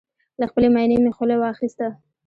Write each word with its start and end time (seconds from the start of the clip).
له 0.39 0.45
خپلې 0.51 0.67
ماينې 0.73 0.97
مې 1.03 1.11
خوله 1.15 1.35
واخيسته 1.39 1.87